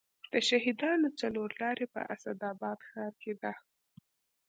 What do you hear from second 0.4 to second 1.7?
شهیدانو څلور